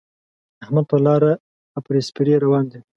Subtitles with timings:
[0.63, 1.31] احمد پر لاره
[1.79, 2.79] اپړې سپړې روان وِي.